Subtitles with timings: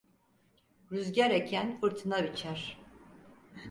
[0.91, 2.77] Rüzgâr eken fırtına biçer.